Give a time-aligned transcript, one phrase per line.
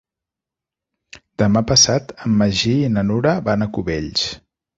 [1.41, 4.27] Demà passat en Magí i na Nura van a Cubells.